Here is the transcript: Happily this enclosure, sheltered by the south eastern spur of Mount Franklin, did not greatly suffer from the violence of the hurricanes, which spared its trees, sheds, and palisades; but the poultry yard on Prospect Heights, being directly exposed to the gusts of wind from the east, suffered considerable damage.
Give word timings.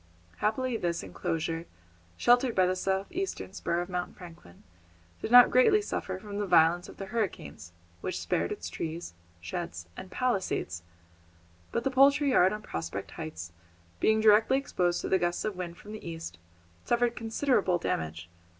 Happily 0.37 0.77
this 0.77 1.03
enclosure, 1.03 1.67
sheltered 2.17 2.55
by 2.55 2.65
the 2.65 2.75
south 2.75 3.05
eastern 3.11 3.53
spur 3.53 3.81
of 3.81 3.87
Mount 3.87 4.17
Franklin, 4.17 4.63
did 5.21 5.29
not 5.29 5.51
greatly 5.51 5.79
suffer 5.79 6.17
from 6.17 6.39
the 6.39 6.47
violence 6.47 6.89
of 6.89 6.97
the 6.97 7.05
hurricanes, 7.05 7.71
which 8.01 8.19
spared 8.19 8.51
its 8.51 8.67
trees, 8.67 9.13
sheds, 9.41 9.85
and 9.95 10.09
palisades; 10.09 10.81
but 11.71 11.83
the 11.83 11.91
poultry 11.91 12.31
yard 12.31 12.51
on 12.51 12.63
Prospect 12.63 13.11
Heights, 13.11 13.51
being 13.99 14.19
directly 14.21 14.57
exposed 14.57 15.01
to 15.01 15.07
the 15.09 15.19
gusts 15.19 15.45
of 15.45 15.55
wind 15.55 15.77
from 15.77 15.91
the 15.91 16.03
east, 16.03 16.39
suffered 16.83 17.15
considerable 17.15 17.77
damage. 17.77 18.27